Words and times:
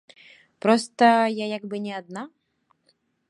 Проста 0.65 1.07
я 1.43 1.51
як 1.57 1.63
бы 1.73 1.83
не 1.85 1.93
адна. 1.99 2.23